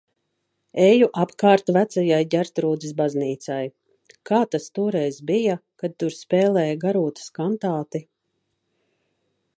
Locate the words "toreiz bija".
4.79-5.61